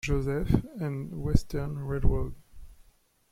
Joseph 0.03 0.51
and 0.79 1.21
Western 1.23 1.77
Railroad. 1.77 2.33